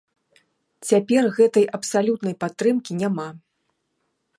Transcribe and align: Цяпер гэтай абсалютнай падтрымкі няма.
Цяпер 0.89 1.23
гэтай 1.37 1.65
абсалютнай 1.79 2.35
падтрымкі 2.45 2.91
няма. 3.05 3.27